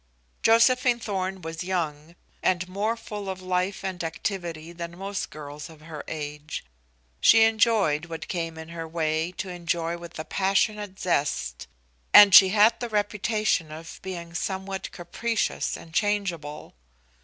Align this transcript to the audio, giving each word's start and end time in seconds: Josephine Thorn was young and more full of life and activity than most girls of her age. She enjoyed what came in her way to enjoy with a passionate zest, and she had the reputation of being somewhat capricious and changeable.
Josephine 0.41 0.97
Thorn 0.99 1.43
was 1.43 1.63
young 1.63 2.15
and 2.41 2.67
more 2.67 2.97
full 2.97 3.29
of 3.29 3.39
life 3.39 3.83
and 3.83 4.03
activity 4.03 4.71
than 4.71 4.97
most 4.97 5.29
girls 5.29 5.69
of 5.69 5.81
her 5.81 6.03
age. 6.07 6.65
She 7.19 7.43
enjoyed 7.43 8.05
what 8.07 8.27
came 8.27 8.57
in 8.57 8.69
her 8.69 8.87
way 8.87 9.31
to 9.33 9.49
enjoy 9.49 9.99
with 9.99 10.17
a 10.17 10.25
passionate 10.25 10.99
zest, 10.99 11.67
and 12.15 12.33
she 12.33 12.49
had 12.49 12.79
the 12.79 12.89
reputation 12.89 13.71
of 13.71 13.99
being 14.01 14.33
somewhat 14.33 14.91
capricious 14.91 15.77
and 15.77 15.93
changeable. 15.93 16.73